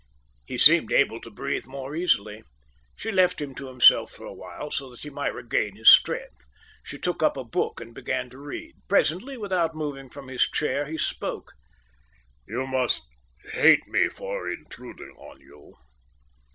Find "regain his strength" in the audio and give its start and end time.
5.35-6.43